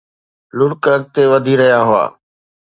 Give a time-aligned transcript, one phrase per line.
[0.57, 2.03] لڙڪ اڳتي وڌي رهيا هئا